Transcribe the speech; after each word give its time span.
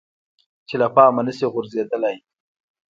چې 0.67 0.75
له 0.81 0.87
پامه 0.95 1.21
نشي 1.27 1.47
غورځیدلی. 1.53 2.15